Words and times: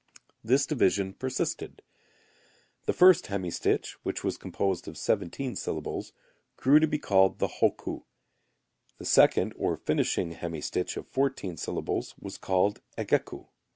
This 0.43 0.65
division 0.65 1.13
persisted. 1.13 1.83
The 2.87 2.91
first 2.93 3.25
hemistich 3.27 3.97
which 4.01 4.23
was 4.23 4.35
composed 4.35 4.87
of 4.87 4.97
17 4.97 5.55
syllables 5.55 6.11
grew 6.57 6.79
to 6.79 6.87
be 6.87 6.97
called 6.97 7.37
the 7.37 7.47
hokku, 7.61 8.01
the 8.97 9.05
second 9.05 9.53
or 9.57 9.77
finishing 9.77 10.31
hemistich 10.33 10.97
of 10.97 11.07
14 11.09 11.55
syllables 11.57 12.15
was 12.19 12.39
called 12.39 12.81
ageku. 12.97 13.49